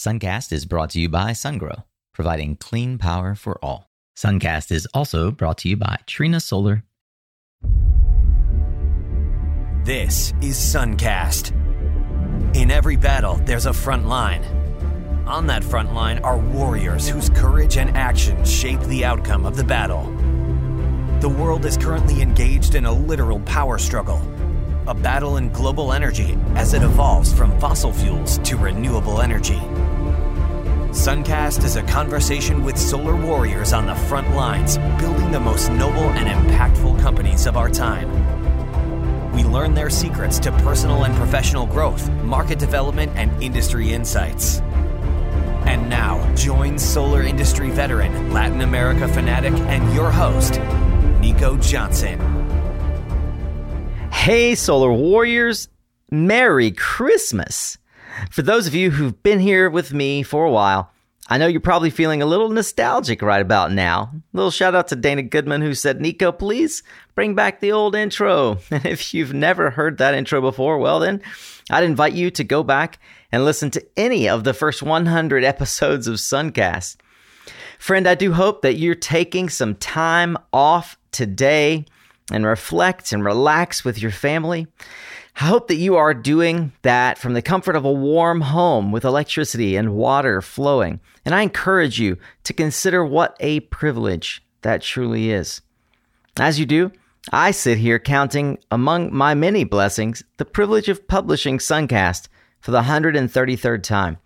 [0.00, 1.84] Suncast is brought to you by SunGrow,
[2.14, 3.90] providing clean power for all.
[4.16, 6.84] Suncast is also brought to you by Trina Solar.
[9.84, 11.50] This is Suncast.
[12.56, 14.42] In every battle, there's a front line.
[15.26, 19.64] On that front line are warriors whose courage and action shape the outcome of the
[19.64, 20.04] battle.
[21.20, 24.22] The world is currently engaged in a literal power struggle
[24.90, 29.60] a battle in global energy as it evolves from fossil fuels to renewable energy.
[30.90, 36.02] Suncast is a conversation with solar warriors on the front lines, building the most noble
[36.02, 38.10] and impactful companies of our time.
[39.32, 44.58] We learn their secrets to personal and professional growth, market development, and industry insights.
[45.64, 50.58] And now, join solar industry veteran, Latin America fanatic, and your host,
[51.20, 52.18] Nico Johnson.
[54.10, 55.68] Hey, Solar Warriors,
[56.10, 57.78] Merry Christmas!
[58.30, 60.90] For those of you who've been here with me for a while,
[61.28, 64.12] I know you're probably feeling a little nostalgic right about now.
[64.32, 66.82] Little shout out to Dana Goodman who said, Nico, please
[67.14, 68.58] bring back the old intro.
[68.70, 71.22] And if you've never heard that intro before, well, then
[71.70, 72.98] I'd invite you to go back
[73.30, 76.96] and listen to any of the first 100 episodes of Suncast.
[77.78, 81.86] Friend, I do hope that you're taking some time off today
[82.30, 84.66] and reflect and relax with your family.
[85.36, 89.04] I hope that you are doing that from the comfort of a warm home with
[89.04, 91.00] electricity and water flowing.
[91.24, 95.62] And I encourage you to consider what a privilege that truly is.
[96.38, 96.92] As you do,
[97.32, 102.28] I sit here counting among my many blessings the privilege of publishing Suncast
[102.60, 104.18] for the 133rd time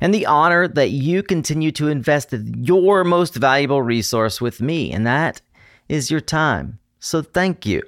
[0.00, 5.06] and the honor that you continue to invest your most valuable resource with me, and
[5.06, 5.42] that
[5.88, 6.79] is your time.
[7.00, 7.82] So thank you.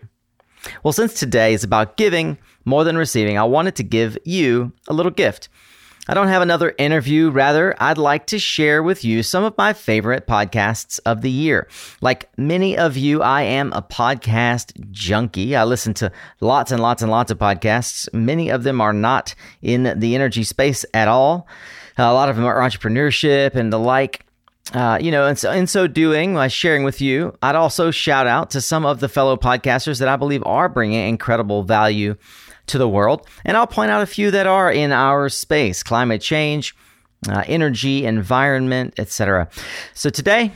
[0.83, 4.95] Well, since today is about giving more than receiving, I wanted to give you a
[4.95, 5.49] little gift.
[6.09, 7.31] I don't have another interview.
[7.31, 11.69] Rather, I'd like to share with you some of my favorite podcasts of the year.
[12.01, 15.55] Like many of you, I am a podcast junkie.
[15.55, 18.13] I listen to lots and lots and lots of podcasts.
[18.13, 21.47] Many of them are not in the energy space at all.
[21.97, 24.27] A lot of them are entrepreneurship and the like.
[24.73, 28.27] Uh, you know, and so in so doing, by sharing with you, I'd also shout
[28.27, 32.15] out to some of the fellow podcasters that I believe are bringing incredible value
[32.69, 36.23] to the world, and I'll point out a few that are in our space: climate
[36.23, 36.77] change,
[37.29, 39.49] uh, energy, environment, etc.
[39.95, 40.53] So today.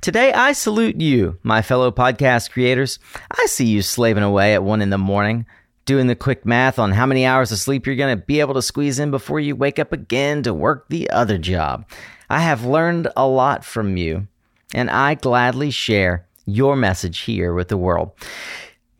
[0.00, 2.98] Today, I salute you, my fellow podcast creators.
[3.30, 5.46] I see you slaving away at one in the morning,
[5.84, 8.54] doing the quick math on how many hours of sleep you're going to be able
[8.54, 11.88] to squeeze in before you wake up again to work the other job.
[12.30, 14.26] I have learned a lot from you,
[14.74, 18.12] and I gladly share your message here with the world.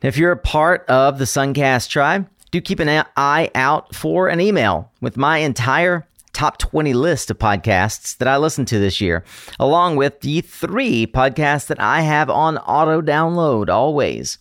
[0.03, 4.41] If you're a part of the Suncast tribe, do keep an eye out for an
[4.41, 9.25] email with my entire top 20 list of podcasts that I listened to this year,
[9.59, 14.39] along with the three podcasts that I have on auto download always.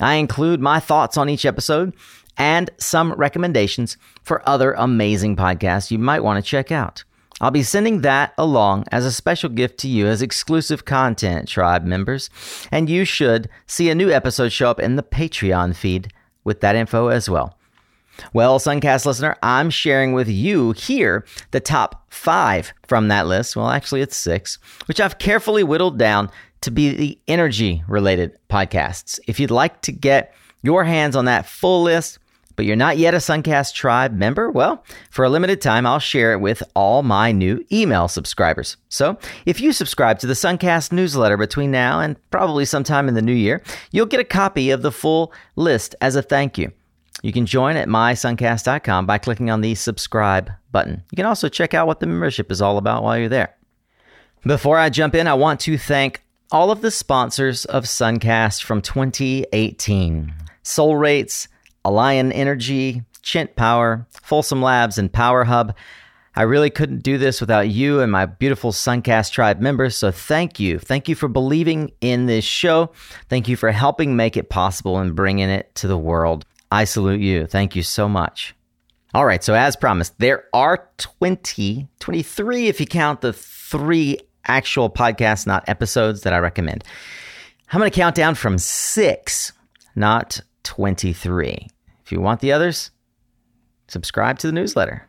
[0.00, 1.92] I include my thoughts on each episode
[2.38, 7.04] and some recommendations for other amazing podcasts you might want to check out.
[7.40, 11.84] I'll be sending that along as a special gift to you as exclusive content, tribe
[11.84, 12.28] members.
[12.70, 16.12] And you should see a new episode show up in the Patreon feed
[16.44, 17.56] with that info as well.
[18.32, 23.56] Well, Suncast listener, I'm sharing with you here the top five from that list.
[23.56, 26.30] Well, actually, it's six, which I've carefully whittled down
[26.60, 29.18] to be the energy related podcasts.
[29.26, 32.18] If you'd like to get your hands on that full list,
[32.60, 34.50] but you're not yet a Suncast Tribe member?
[34.50, 38.76] Well, for a limited time, I'll share it with all my new email subscribers.
[38.90, 43.22] So if you subscribe to the Suncast newsletter between now and probably sometime in the
[43.22, 43.62] new year,
[43.92, 46.70] you'll get a copy of the full list as a thank you.
[47.22, 51.02] You can join at mysuncast.com by clicking on the subscribe button.
[51.10, 53.56] You can also check out what the membership is all about while you're there.
[54.44, 56.22] Before I jump in, I want to thank
[56.52, 60.34] all of the sponsors of Suncast from 2018.
[60.62, 61.48] Soul Rates,
[61.84, 65.74] Alion Energy, Chint Power, Folsom Labs, and Power Hub.
[66.36, 69.96] I really couldn't do this without you and my beautiful Suncast tribe members.
[69.96, 70.78] So thank you.
[70.78, 72.92] Thank you for believing in this show.
[73.28, 76.44] Thank you for helping make it possible and bringing it to the world.
[76.70, 77.46] I salute you.
[77.46, 78.54] Thank you so much.
[79.12, 79.42] All right.
[79.42, 85.68] So as promised, there are 20, 23 if you count the three actual podcasts, not
[85.68, 86.84] episodes that I recommend.
[87.72, 89.52] I'm going to count down from six,
[89.94, 91.68] not 23.
[92.04, 92.90] If you want the others,
[93.88, 95.06] subscribe to the newsletter.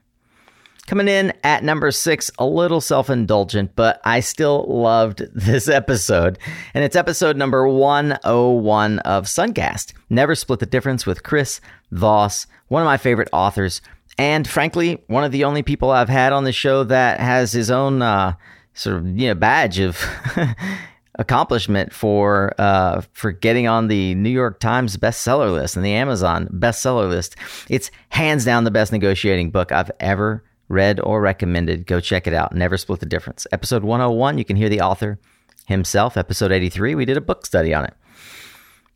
[0.87, 6.39] Coming in at number six, a little self indulgent, but I still loved this episode.
[6.73, 9.93] And it's episode number 101 of Suncast.
[10.09, 11.61] Never Split the Difference with Chris
[11.91, 13.81] Voss, one of my favorite authors
[14.17, 17.71] and frankly, one of the only people I've had on the show that has his
[17.71, 18.33] own uh,
[18.73, 19.99] sort of you know badge of
[21.15, 26.47] accomplishment for uh, for getting on the New York Times bestseller list and the Amazon
[26.47, 27.35] bestseller list.
[27.69, 31.85] It's hands down the best negotiating book I've ever read or recommended.
[31.85, 32.55] Go check it out.
[32.55, 33.45] Never split the difference.
[33.51, 35.19] Episode 101, you can hear the author
[35.65, 36.15] himself.
[36.15, 37.93] Episode 83, we did a book study on it.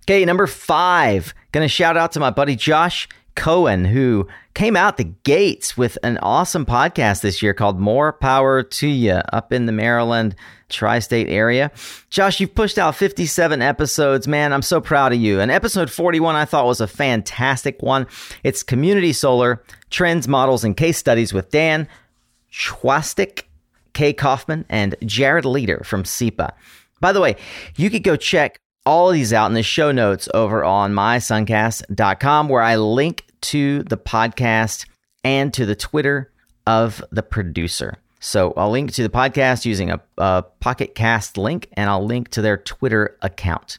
[0.04, 1.34] Okay, number five.
[1.52, 6.18] Gonna shout out to my buddy Josh Cohen, who came out the gates with an
[6.20, 10.36] awesome podcast this year called More Power to You up in the Maryland
[10.70, 11.72] tri state area.
[12.10, 14.28] Josh, you've pushed out 57 episodes.
[14.28, 15.40] Man, I'm so proud of you.
[15.40, 18.08] And episode 41 I thought was a fantastic one.
[18.44, 21.88] It's Community Solar Trends, Models, and Case Studies with Dan
[22.52, 23.44] Chwastik,
[23.94, 26.54] Kay Kaufman, and Jared Leader from SEPA.
[27.00, 27.36] By the way,
[27.76, 32.50] you could go check all of these out in the show notes over on mysuncast.com
[32.50, 34.86] where I link to the podcast
[35.24, 36.32] and to the Twitter
[36.66, 37.98] of the producer.
[38.20, 42.30] So I'll link to the podcast using a, a Pocket Cast link and I'll link
[42.30, 43.78] to their Twitter account.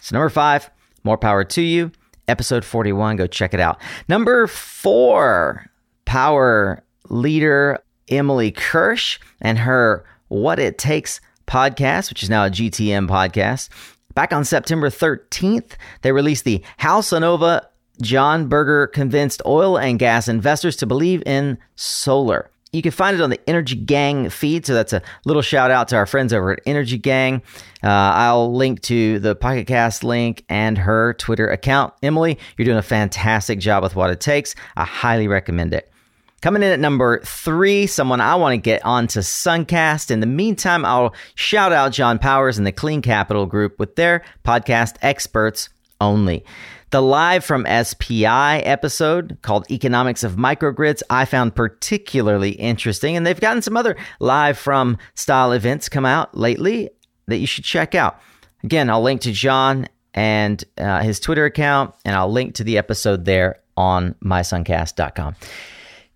[0.00, 0.70] So, number five,
[1.04, 1.92] more power to you.
[2.26, 3.78] Episode 41, go check it out.
[4.08, 5.66] Number four,
[6.06, 13.08] power leader Emily Kirsch and her What It Takes podcast, which is now a GTM
[13.08, 13.68] podcast.
[14.14, 15.72] Back on September 13th,
[16.02, 17.66] they released the How Sunnova
[18.00, 22.50] John Berger convinced oil and gas investors to believe in solar.
[22.72, 24.64] You can find it on the Energy Gang feed.
[24.64, 27.42] So that's a little shout out to our friends over at Energy Gang.
[27.84, 31.92] Uh, I'll link to the Pocket Cast link and her Twitter account.
[32.02, 34.54] Emily, you're doing a fantastic job with what it takes.
[34.74, 35.92] I highly recommend it.
[36.40, 40.10] Coming in at number three, someone I want to get onto Suncast.
[40.10, 44.24] In the meantime, I'll shout out John Powers and the Clean Capital Group with their
[44.44, 45.68] podcast Experts
[46.02, 46.44] Only.
[46.90, 53.16] The live from SPI episode called Economics of Microgrids, I found particularly interesting.
[53.16, 56.90] And they've gotten some other live from style events come out lately
[57.28, 58.20] that you should check out.
[58.64, 62.78] Again, I'll link to John and uh, his Twitter account, and I'll link to the
[62.78, 65.36] episode there on mysuncast.com.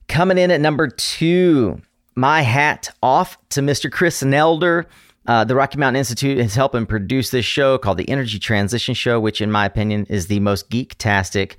[0.08, 1.80] Coming in at number two,
[2.16, 3.90] my hat off to Mr.
[3.90, 4.84] Chris Nelder.
[5.26, 9.18] Uh, the Rocky Mountain Institute is helping produce this show called the Energy Transition Show,
[9.18, 11.56] which, in my opinion, is the most geek-tastic,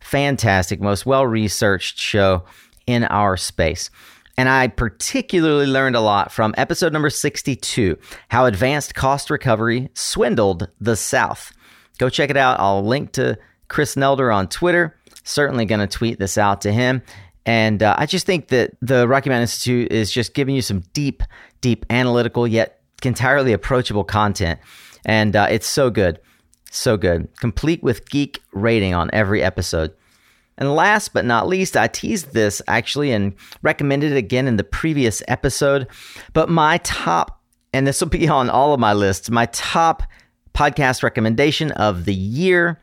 [0.00, 2.44] fantastic, most well researched show
[2.86, 3.90] in our space.
[4.38, 10.68] And I particularly learned a lot from episode number 62 How Advanced Cost Recovery Swindled
[10.80, 11.52] the South.
[11.98, 12.58] Go check it out.
[12.58, 13.38] I'll link to
[13.68, 14.96] Chris Nelder on Twitter.
[15.24, 17.02] Certainly going to tweet this out to him.
[17.44, 20.84] And uh, I just think that the Rocky Mountain Institute is just giving you some
[20.94, 21.22] deep,
[21.60, 24.60] deep analytical yet entirely approachable content.
[25.04, 26.20] And uh, it's so good.
[26.70, 27.28] So good.
[27.36, 29.92] Complete with geek rating on every episode.
[30.58, 34.64] And last but not least, I teased this actually and recommended it again in the
[34.64, 35.88] previous episode.
[36.34, 37.40] But my top,
[37.72, 40.02] and this will be on all of my lists, my top
[40.54, 42.80] podcast recommendation of the year.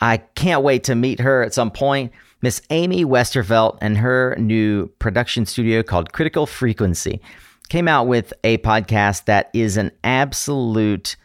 [0.00, 2.12] I can't wait to meet her at some point.
[2.42, 7.20] Miss Amy Westervelt and her new production studio called Critical Frequency
[7.70, 11.16] came out with a podcast that is an absolute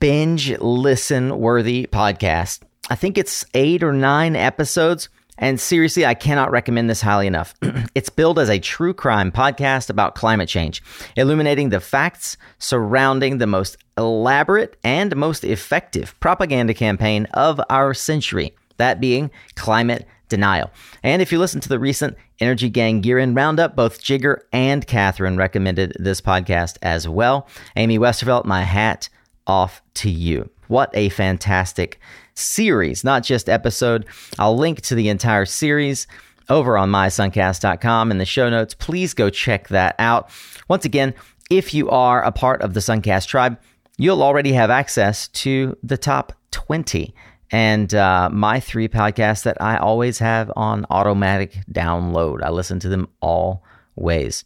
[0.00, 2.60] binge listen worthy podcast.
[2.90, 5.08] I think it's eight or nine episodes.
[5.38, 7.54] And seriously, I cannot recommend this highly enough.
[7.94, 10.82] it's billed as a true crime podcast about climate change,
[11.14, 18.56] illuminating the facts surrounding the most elaborate and most effective propaganda campaign of our century,
[18.78, 20.70] that being climate denial.
[21.02, 24.86] And if you listen to the recent Energy Gang Year End Roundup, both Jigar and
[24.86, 27.48] Katherine recommended this podcast as well.
[27.76, 29.08] Amy Westervelt, my hat
[29.46, 30.50] off to you.
[30.68, 32.00] What a fantastic
[32.34, 34.06] series, not just episode.
[34.38, 36.06] I'll link to the entire series
[36.48, 38.74] over on mysuncast.com in the show notes.
[38.74, 40.30] Please go check that out.
[40.68, 41.14] Once again,
[41.50, 43.58] if you are a part of the Suncast tribe,
[43.96, 47.14] you'll already have access to the top 20
[47.50, 52.42] and uh, my three podcasts that I always have on automatic download.
[52.42, 54.44] I listen to them always.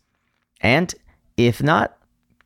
[0.61, 0.95] And
[1.37, 1.97] if not,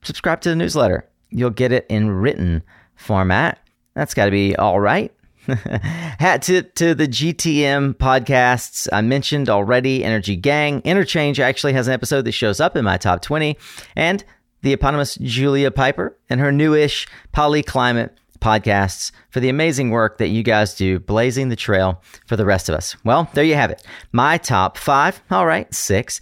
[0.02, 1.08] subscribe to the newsletter.
[1.30, 2.62] You'll get it in written
[2.94, 3.58] format.
[3.94, 5.12] That's got to be all right.
[5.46, 10.80] Hat to, to the GTM podcasts I mentioned already Energy Gang.
[10.84, 13.58] Interchange actually has an episode that shows up in my top 20.
[13.94, 14.25] And
[14.62, 18.11] the eponymous Julia Pyper and her newish Polyclimate
[18.44, 22.68] podcasts for the amazing work that you guys do, blazing the trail for the rest
[22.68, 22.94] of us.
[23.02, 23.82] Well, there you have it.
[24.12, 26.20] My top five, all right, six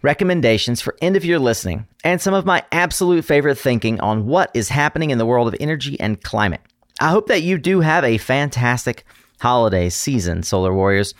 [0.00, 4.52] recommendations for end of year listening and some of my absolute favorite thinking on what
[4.54, 6.60] is happening in the world of energy and climate.
[7.00, 9.04] I hope that you do have a fantastic
[9.40, 11.12] holiday season, Solar Warriors.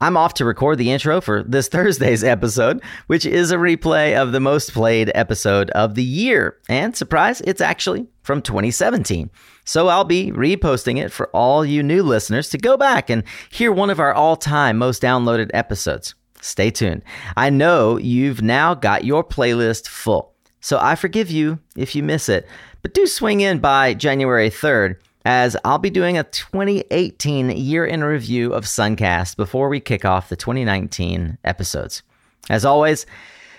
[0.00, 4.32] I'm off to record the intro for this Thursday's episode, which is a replay of
[4.32, 6.56] the most played episode of the year.
[6.68, 9.30] And surprise, it's actually from 2017.
[9.64, 13.72] So I'll be reposting it for all you new listeners to go back and hear
[13.72, 16.14] one of our all time most downloaded episodes.
[16.40, 17.02] Stay tuned.
[17.36, 22.28] I know you've now got your playlist full, so I forgive you if you miss
[22.28, 22.46] it,
[22.82, 24.96] but do swing in by January 3rd
[25.28, 30.30] as I'll be doing a 2018 year in review of Suncast before we kick off
[30.30, 32.02] the 2019 episodes.
[32.48, 33.04] As always,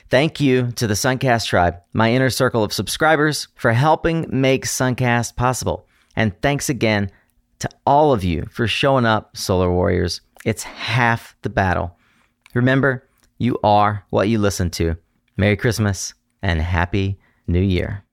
[0.09, 5.35] thank you to the Suncast tribe, my inner circle of subscribers, for helping make Suncast
[5.35, 5.85] possible.
[6.15, 7.11] And thanks again
[7.59, 10.21] to all of you for showing up, Solar Warriors.
[10.45, 11.95] It's half the battle.
[12.55, 13.07] Remember,
[13.37, 14.97] you are what you listen to.
[15.37, 18.03] Merry Christmas and Happy New Year.